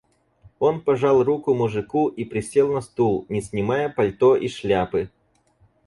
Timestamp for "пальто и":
3.87-4.47